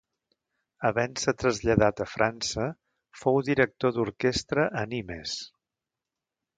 [0.87, 2.67] Havent-se traslladat a França,
[3.23, 5.41] fou director d'orquestra a Nimes.